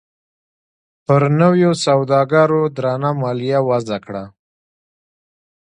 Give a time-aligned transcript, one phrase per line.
[1.05, 4.23] پر نویو سوداګرو درنه مالیه وضعه کړه.